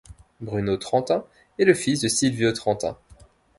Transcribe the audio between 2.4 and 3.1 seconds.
Trentin.